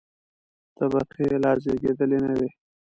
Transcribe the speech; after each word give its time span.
طبقې 0.77 1.25
لا 1.43 1.51
زېږېدلې 1.63 2.19
نه 2.25 2.33
وې. 2.39 2.49